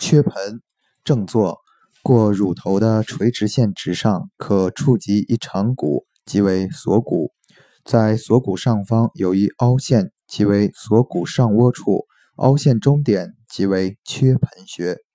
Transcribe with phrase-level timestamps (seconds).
[0.00, 0.62] 缺盆
[1.04, 1.58] 正坐
[2.02, 7.32] 过乳头的垂直线直上可触及一长骨即为锁骨。
[7.84, 15.09] 在锁骨上方有一凹陷即为锁骨上窝处凹陷中点即为缺盆穴。